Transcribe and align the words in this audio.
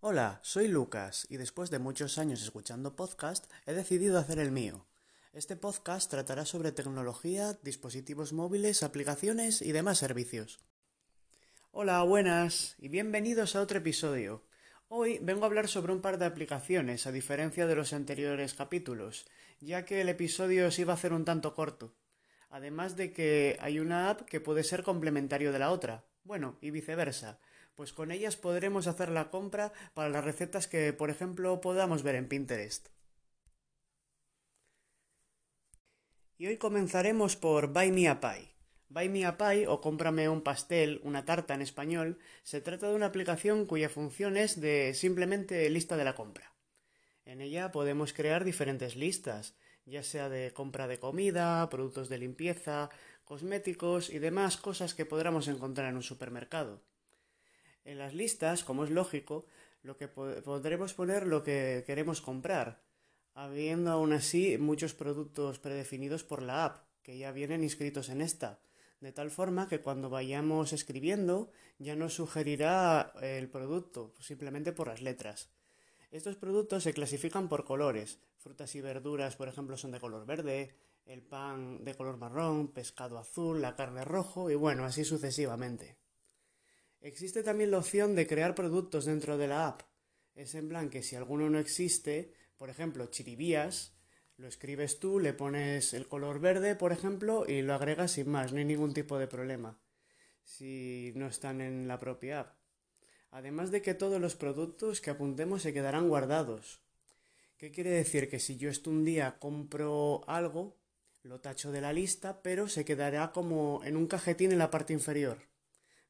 Hola, 0.00 0.40
soy 0.42 0.68
Lucas 0.68 1.26
y 1.30 1.36
después 1.36 1.70
de 1.70 1.78
muchos 1.78 2.18
años 2.18 2.42
escuchando 2.42 2.96
podcast 2.96 3.50
he 3.64 3.72
decidido 3.72 4.18
hacer 4.18 4.38
el 4.38 4.50
mío. 4.50 4.86
Este 5.32 5.56
podcast 5.56 6.10
tratará 6.10 6.44
sobre 6.44 6.72
tecnología, 6.72 7.58
dispositivos 7.62 8.32
móviles, 8.32 8.82
aplicaciones 8.82 9.62
y 9.62 9.72
demás 9.72 9.98
servicios. 9.98 10.58
Hola, 11.70 12.02
buenas 12.02 12.74
y 12.78 12.88
bienvenidos 12.88 13.56
a 13.56 13.62
otro 13.62 13.78
episodio. 13.78 14.44
Hoy 14.88 15.20
vengo 15.22 15.44
a 15.44 15.46
hablar 15.46 15.68
sobre 15.68 15.92
un 15.92 16.02
par 16.02 16.18
de 16.18 16.26
aplicaciones, 16.26 17.06
a 17.06 17.12
diferencia 17.12 17.66
de 17.66 17.76
los 17.76 17.92
anteriores 17.92 18.54
capítulos, 18.54 19.26
ya 19.60 19.84
que 19.84 20.00
el 20.00 20.08
episodio 20.08 20.70
se 20.72 20.82
iba 20.82 20.92
a 20.92 20.96
hacer 20.96 21.12
un 21.12 21.24
tanto 21.24 21.54
corto. 21.54 21.94
Además 22.50 22.96
de 22.96 23.12
que 23.12 23.56
hay 23.60 23.80
una 23.80 24.10
app 24.10 24.22
que 24.22 24.40
puede 24.40 24.64
ser 24.64 24.82
complementario 24.82 25.52
de 25.52 25.58
la 25.58 25.70
otra, 25.70 26.04
bueno, 26.24 26.58
y 26.60 26.70
viceversa 26.70 27.40
pues 27.80 27.94
con 27.94 28.10
ellas 28.10 28.36
podremos 28.36 28.86
hacer 28.88 29.08
la 29.08 29.30
compra 29.30 29.72
para 29.94 30.10
las 30.10 30.22
recetas 30.22 30.68
que, 30.68 30.92
por 30.92 31.08
ejemplo, 31.08 31.62
podamos 31.62 32.02
ver 32.02 32.14
en 32.14 32.28
Pinterest. 32.28 32.88
Y 36.36 36.46
hoy 36.46 36.58
comenzaremos 36.58 37.36
por 37.36 37.72
Buy 37.72 37.90
Me 37.90 38.08
a 38.08 38.20
Pie. 38.20 38.52
Buy 38.90 39.08
Me 39.08 39.24
a 39.24 39.38
Pie 39.38 39.66
o 39.66 39.80
cómprame 39.80 40.28
un 40.28 40.42
pastel, 40.42 41.00
una 41.04 41.24
tarta 41.24 41.54
en 41.54 41.62
español, 41.62 42.18
se 42.42 42.60
trata 42.60 42.86
de 42.86 42.96
una 42.96 43.06
aplicación 43.06 43.64
cuya 43.64 43.88
función 43.88 44.36
es 44.36 44.60
de 44.60 44.92
simplemente 44.92 45.70
lista 45.70 45.96
de 45.96 46.04
la 46.04 46.14
compra. 46.14 46.52
En 47.24 47.40
ella 47.40 47.72
podemos 47.72 48.12
crear 48.12 48.44
diferentes 48.44 48.94
listas, 48.94 49.56
ya 49.86 50.02
sea 50.02 50.28
de 50.28 50.52
compra 50.52 50.86
de 50.86 50.98
comida, 50.98 51.68
productos 51.68 52.08
de 52.08 52.18
limpieza, 52.18 52.90
cosméticos 53.24 54.10
y 54.10 54.18
demás 54.18 54.56
cosas 54.56 54.94
que 54.94 55.06
podremos 55.06 55.48
encontrar 55.48 55.88
en 55.88 55.96
un 55.96 56.02
supermercado. 56.02 56.82
En 57.84 57.98
las 57.98 58.14
listas, 58.14 58.64
como 58.64 58.84
es 58.84 58.90
lógico, 58.90 59.46
lo 59.82 59.96
que 59.96 60.08
podremos 60.08 60.94
poner 60.94 61.26
lo 61.26 61.42
que 61.42 61.84
queremos 61.86 62.20
comprar, 62.20 62.82
habiendo 63.34 63.90
aún 63.90 64.12
así 64.12 64.58
muchos 64.58 64.94
productos 64.94 65.58
predefinidos 65.58 66.24
por 66.24 66.42
la 66.42 66.64
app, 66.66 66.78
que 67.02 67.18
ya 67.18 67.32
vienen 67.32 67.64
inscritos 67.64 68.08
en 68.08 68.20
esta, 68.20 68.60
de 69.00 69.12
tal 69.12 69.30
forma 69.30 69.68
que 69.68 69.80
cuando 69.80 70.10
vayamos 70.10 70.72
escribiendo 70.72 71.50
ya 71.78 71.96
nos 71.96 72.14
sugerirá 72.14 73.12
el 73.22 73.48
producto, 73.48 74.12
simplemente 74.20 74.72
por 74.72 74.88
las 74.88 75.00
letras. 75.00 75.50
Estos 76.10 76.36
productos 76.36 76.82
se 76.82 76.92
clasifican 76.92 77.48
por 77.48 77.64
colores. 77.64 78.18
Frutas 78.36 78.74
y 78.74 78.80
verduras, 78.80 79.36
por 79.36 79.48
ejemplo, 79.48 79.76
son 79.76 79.92
de 79.92 80.00
color 80.00 80.26
verde, 80.26 80.74
el 81.06 81.22
pan 81.22 81.84
de 81.84 81.94
color 81.94 82.16
marrón, 82.16 82.68
pescado 82.68 83.18
azul, 83.18 83.60
la 83.60 83.76
carne 83.76 84.04
rojo 84.04 84.50
y 84.50 84.54
bueno, 84.54 84.84
así 84.84 85.04
sucesivamente. 85.04 85.96
Existe 87.00 87.42
también 87.42 87.70
la 87.70 87.78
opción 87.78 88.14
de 88.14 88.26
crear 88.26 88.54
productos 88.54 89.04
dentro 89.04 89.38
de 89.38 89.48
la 89.48 89.68
app. 89.68 89.82
Es 90.34 90.54
en 90.54 90.68
plan 90.68 90.90
que 90.90 91.02
si 91.02 91.16
alguno 91.16 91.48
no 91.48 91.58
existe, 91.58 92.32
por 92.56 92.70
ejemplo, 92.70 93.06
chiribías, 93.06 93.94
lo 94.36 94.48
escribes 94.48 94.98
tú, 94.98 95.20
le 95.20 95.32
pones 95.32 95.94
el 95.94 96.08
color 96.08 96.40
verde, 96.40 96.74
por 96.74 96.92
ejemplo, 96.92 97.44
y 97.46 97.62
lo 97.62 97.74
agregas 97.74 98.12
sin 98.12 98.30
más, 98.30 98.52
no 98.52 98.58
hay 98.58 98.64
ningún 98.64 98.92
tipo 98.92 99.18
de 99.18 99.28
problema 99.28 99.78
si 100.50 101.12
no 101.14 101.26
están 101.26 101.60
en 101.60 101.86
la 101.86 101.98
propia 101.98 102.40
app. 102.40 102.59
Además 103.30 103.70
de 103.70 103.82
que 103.82 103.94
todos 103.94 104.20
los 104.20 104.34
productos 104.34 105.00
que 105.00 105.10
apuntemos 105.10 105.62
se 105.62 105.72
quedarán 105.72 106.08
guardados. 106.08 106.80
¿Qué 107.56 107.70
quiere 107.70 107.90
decir? 107.90 108.28
Que 108.28 108.40
si 108.40 108.56
yo 108.56 108.70
esto 108.70 108.90
un 108.90 109.04
día 109.04 109.38
compro 109.38 110.22
algo, 110.26 110.76
lo 111.22 111.40
tacho 111.40 111.70
de 111.70 111.80
la 111.80 111.92
lista, 111.92 112.42
pero 112.42 112.68
se 112.68 112.84
quedará 112.84 113.32
como 113.32 113.82
en 113.84 113.96
un 113.96 114.06
cajetín 114.06 114.52
en 114.52 114.58
la 114.58 114.70
parte 114.70 114.92
inferior 114.92 115.50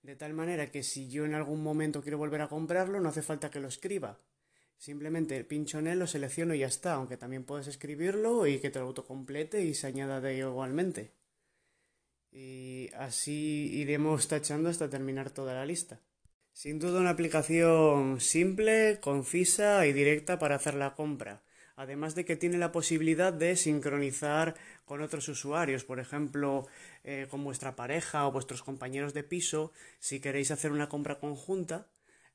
de 0.03 0.17
tal 0.17 0.33
manera 0.33 0.71
que 0.71 0.83
si 0.83 1.09
yo 1.09 1.25
en 1.25 1.35
algún 1.35 1.63
momento 1.63 2.03
quiero 2.03 2.19
volver 2.19 2.41
a 2.41 2.48
comprarlo, 2.48 3.01
no 3.01 3.09
hace 3.09 3.23
falta 3.23 3.51
que 3.51 3.61
lo 3.61 3.69
escriba. 3.69 4.19
Simplemente 4.79 5.45
pincho 5.45 5.79
en 5.79 5.89
él, 5.89 5.98
lo 5.98 6.07
selecciono 6.07 6.55
y 6.55 6.61
ya 6.61 6.67
está, 6.67 6.95
aunque 6.95 7.19
también 7.19 7.45
puedes 7.45 7.67
escribirlo 7.67 8.47
y 8.47 8.61
que 8.61 8.70
te 8.70 8.79
lo 8.79 8.86
autocomplete 8.86 9.63
y 9.63 9.75
se 9.75 9.86
añada 9.86 10.20
de 10.20 10.36
ello 10.36 10.51
igualmente. 10.51 11.13
Y 12.33 12.89
así 12.97 13.70
iremos 13.75 14.27
tachando 14.29 14.70
hasta 14.70 14.89
terminar 14.89 15.30
toda 15.30 15.53
la 15.53 15.67
lista. 15.67 16.01
Sin 16.63 16.79
duda 16.79 17.01
una 17.01 17.09
aplicación 17.09 18.21
simple, 18.21 18.98
concisa 19.01 19.87
y 19.87 19.95
directa 19.95 20.39
para 20.39 20.57
hacer 20.57 20.75
la 20.75 20.95
compra. 20.95 21.41
Además 21.75 22.15
de 22.15 22.27
que 22.27 22.37
tiene 22.37 22.59
la 22.59 22.71
posibilidad 22.71 23.33
de 23.33 23.57
sincronizar 23.57 24.57
con 24.85 25.01
otros 25.01 25.27
usuarios, 25.29 25.85
por 25.85 26.01
ejemplo, 26.01 26.67
eh, 27.03 27.27
con 27.31 27.43
vuestra 27.45 27.77
pareja 27.77 28.27
o 28.27 28.33
vuestros 28.33 28.63
compañeros 28.63 29.15
de 29.15 29.23
piso, 29.23 29.73
si 30.01 30.21
queréis 30.21 30.51
hacer 30.51 30.71
una 30.71 30.91
compra 30.91 31.19
conjunta, 31.19 31.87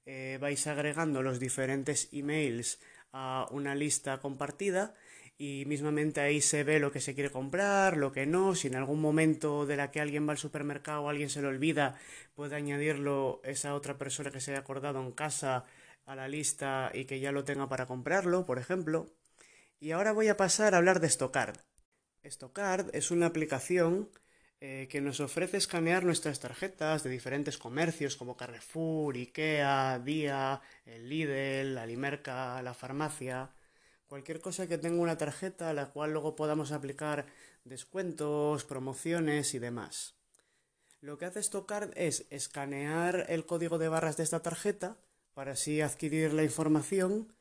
eh, 0.08 0.40
vais 0.42 0.66
agregando 0.66 1.22
los 1.22 1.40
diferentes 1.40 2.10
emails 2.12 2.80
a 3.18 3.48
una 3.50 3.76
lista 3.76 4.20
compartida 4.20 4.94
y 5.38 5.64
mismamente 5.68 6.20
ahí 6.20 6.42
se 6.42 6.66
ve 6.66 6.80
lo 6.80 6.92
que 6.92 7.00
se 7.00 7.14
quiere 7.14 7.30
comprar, 7.30 7.96
lo 7.96 8.12
que 8.12 8.26
no, 8.26 8.56
si 8.56 8.68
en 8.68 8.76
algún 8.76 9.00
momento 9.00 9.66
de 9.66 9.78
la 9.78 9.90
que 9.90 10.02
alguien 10.02 10.28
va 10.28 10.32
al 10.34 10.38
supermercado 10.38 11.08
alguien 11.08 11.30
se 11.30 11.42
lo 11.42 11.48
olvida, 11.48 11.98
puede 12.36 12.56
añadirlo 12.56 13.40
esa 13.46 13.74
otra 13.74 13.98
persona 13.98 14.32
que 14.32 14.42
se 14.42 14.52
haya 14.52 14.60
acordado 14.60 15.02
en 15.02 15.14
casa 15.14 15.66
a 16.06 16.16
la 16.16 16.28
lista 16.28 16.92
y 16.94 17.06
que 17.06 17.22
ya 17.22 17.32
lo 17.32 17.46
tenga 17.46 17.70
para 17.70 17.86
comprarlo, 17.86 18.46
por 18.46 18.60
ejemplo. 18.60 19.08
Y 19.80 19.92
ahora 19.92 20.12
voy 20.12 20.28
a 20.28 20.38
pasar 20.38 20.74
a 20.74 20.78
hablar 20.78 21.00
de 21.00 21.10
Stockard. 21.10 21.58
Stockard 22.24 22.94
es 22.94 23.12
una 23.12 23.28
aplicación 23.28 24.10
eh, 24.62 24.88
que 24.90 25.02
nos 25.02 25.20
ofrece 25.20 25.58
escanear 25.58 26.06
nuestras 26.06 26.40
tarjetas 26.40 27.04
de 27.04 27.10
diferentes 27.10 27.58
comercios 27.58 28.16
como 28.16 28.38
Carrefour, 28.38 29.16
Ikea, 29.16 30.02
el 30.86 31.10
Lidl, 31.10 31.65
la 31.76 31.86
Limerca, 31.86 32.62
la 32.62 32.74
farmacia, 32.74 33.52
cualquier 34.08 34.42
cosa 34.42 34.68
que 34.68 34.78
tenga 34.78 35.02
una 35.02 35.18
tarjeta 35.18 35.70
a 35.70 35.74
la 35.74 35.92
cual 35.92 36.14
luego 36.14 36.36
podamos 36.36 36.72
aplicar 36.72 37.26
descuentos, 37.66 38.64
promociones 38.64 39.54
y 39.54 39.60
demás. 39.60 40.16
Lo 41.02 41.18
que 41.18 41.26
hace 41.26 41.44
Stockard 41.44 41.92
es 41.96 42.26
escanear 42.32 43.26
el 43.30 43.46
código 43.46 43.78
de 43.78 43.90
barras 43.90 44.18
de 44.18 44.24
esta 44.24 44.42
tarjeta 44.42 44.98
para 45.34 45.52
así 45.52 45.82
adquirir 45.82 46.34
la 46.34 46.44
información 46.44 47.34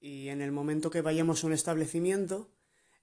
y 0.00 0.28
en 0.28 0.42
el 0.42 0.52
momento 0.52 0.90
que 0.90 1.00
vayamos 1.00 1.42
a 1.42 1.48
un 1.48 1.52
establecimiento, 1.52 2.48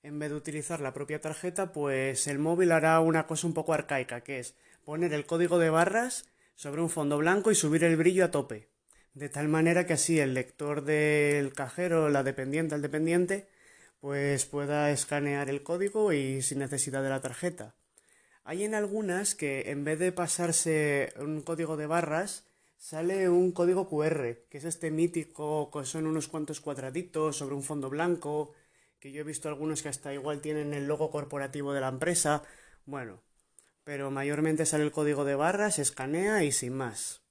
en 0.03 0.19
vez 0.19 0.29
de 0.29 0.35
utilizar 0.35 0.79
la 0.79 0.94
propia 0.94 1.19
tarjeta, 1.19 1.73
pues 1.73 2.28
el 2.28 2.40
móvil 2.40 2.72
hará 2.72 3.00
una 3.00 3.28
cosa 3.28 3.47
un 3.47 3.53
poco 3.53 3.73
arcaica, 3.73 4.22
que 4.22 4.40
es 4.40 4.56
poner 4.84 5.13
el 5.13 5.25
código 5.25 5.57
de 5.57 5.72
barras 5.72 6.25
sobre 6.53 6.81
un 6.81 6.90
fondo 6.90 7.17
blanco 7.17 7.52
y 7.52 7.56
subir 7.56 7.84
el 7.84 7.97
brillo 7.97 8.23
a 8.25 8.31
tope. 8.31 8.69
De 9.15 9.29
tal 9.29 9.47
manera 9.47 9.85
que 9.85 9.93
así 9.93 10.19
el 10.19 10.33
lector 10.33 10.83
del 10.83 11.53
cajero, 11.53 12.09
la 12.09 12.21
dependiente, 12.21 12.75
el 12.75 12.81
dependiente, 12.81 13.47
pues 14.01 14.45
pueda 14.45 14.91
escanear 14.91 15.49
el 15.49 15.63
código 15.63 16.11
y 16.11 16.41
sin 16.41 16.59
necesidad 16.59 17.01
de 17.01 17.09
la 17.09 17.21
tarjeta. 17.21 17.75
Hay 18.43 18.65
en 18.65 18.75
algunas 18.75 19.33
que 19.33 19.71
en 19.71 19.85
vez 19.85 19.99
de 19.99 20.11
pasarse 20.11 21.13
un 21.17 21.43
código 21.43 21.77
de 21.77 21.87
barras, 21.87 22.45
sale 22.77 23.29
un 23.29 23.53
código 23.53 23.87
QR, 23.87 24.37
que 24.49 24.57
es 24.57 24.65
este 24.65 24.91
mítico, 24.91 25.71
que 25.71 25.85
son 25.85 26.07
unos 26.07 26.27
cuantos 26.27 26.59
cuadraditos 26.59 27.37
sobre 27.37 27.55
un 27.55 27.63
fondo 27.63 27.89
blanco, 27.89 28.51
que 28.99 29.13
yo 29.13 29.21
he 29.21 29.23
visto 29.23 29.47
algunos 29.47 29.81
que 29.81 29.89
hasta 29.89 30.13
igual 30.13 30.41
tienen 30.41 30.73
el 30.73 30.87
logo 30.87 31.09
corporativo 31.09 31.71
de 31.71 31.79
la 31.79 31.87
empresa. 31.87 32.43
Bueno, 32.85 33.21
pero 33.85 34.11
mayormente 34.11 34.65
sale 34.65 34.83
el 34.83 34.91
código 34.91 35.23
de 35.23 35.35
barras, 35.35 35.79
escanea 35.79 36.43
y 36.43 36.51
sin 36.51 36.73
más. 36.73 37.24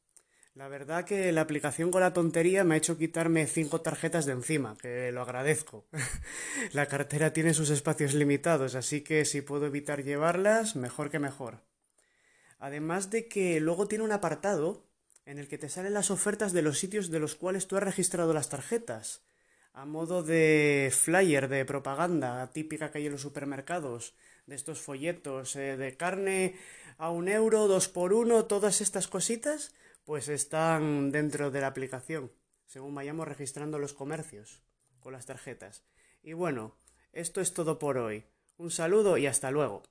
La 0.54 0.68
verdad 0.68 1.04
que 1.04 1.32
la 1.32 1.40
aplicación 1.40 1.90
con 1.90 2.00
la 2.00 2.12
tontería 2.12 2.62
me 2.62 2.76
ha 2.76 2.78
hecho 2.78 2.96
quitarme 2.96 3.48
cinco 3.48 3.80
tarjetas 3.80 4.24
de 4.24 4.32
encima, 4.32 4.76
que 4.80 5.10
lo 5.10 5.22
agradezco. 5.22 5.84
la 6.72 6.86
cartera 6.86 7.32
tiene 7.32 7.54
sus 7.54 7.70
espacios 7.70 8.14
limitados, 8.14 8.76
así 8.76 9.00
que 9.00 9.24
si 9.24 9.40
puedo 9.40 9.66
evitar 9.66 10.04
llevarlas, 10.04 10.76
mejor 10.76 11.10
que 11.10 11.18
mejor. 11.18 11.58
Además 12.60 13.10
de 13.10 13.26
que 13.26 13.58
luego 13.58 13.88
tiene 13.88 14.04
un 14.04 14.12
apartado 14.12 14.84
en 15.26 15.38
el 15.38 15.48
que 15.48 15.58
te 15.58 15.68
salen 15.68 15.92
las 15.92 16.12
ofertas 16.12 16.52
de 16.52 16.62
los 16.62 16.78
sitios 16.78 17.10
de 17.10 17.18
los 17.18 17.34
cuales 17.34 17.66
tú 17.66 17.76
has 17.76 17.82
registrado 17.82 18.32
las 18.32 18.48
tarjetas, 18.48 19.22
a 19.72 19.86
modo 19.86 20.22
de 20.22 20.92
flyer, 20.96 21.48
de 21.48 21.64
propaganda 21.64 22.48
típica 22.52 22.92
que 22.92 22.98
hay 22.98 23.06
en 23.06 23.12
los 23.12 23.22
supermercados, 23.22 24.14
de 24.46 24.54
estos 24.54 24.80
folletos 24.80 25.56
eh, 25.56 25.76
de 25.76 25.96
carne 25.96 26.54
a 26.96 27.10
un 27.10 27.26
euro, 27.28 27.66
dos 27.66 27.88
por 27.88 28.12
uno, 28.12 28.44
todas 28.44 28.80
estas 28.80 29.08
cositas, 29.08 29.72
pues 30.04 30.28
están 30.28 31.12
dentro 31.12 31.50
de 31.50 31.60
la 31.60 31.68
aplicación, 31.68 32.32
según 32.66 32.94
vayamos 32.94 33.28
registrando 33.28 33.78
los 33.78 33.94
comercios 33.94 34.62
con 35.00 35.12
las 35.12 35.26
tarjetas. 35.26 35.84
Y 36.22 36.32
bueno, 36.32 36.76
esto 37.12 37.40
es 37.40 37.54
todo 37.54 37.78
por 37.78 37.98
hoy. 37.98 38.24
Un 38.56 38.70
saludo 38.70 39.16
y 39.18 39.26
hasta 39.26 39.50
luego. 39.50 39.84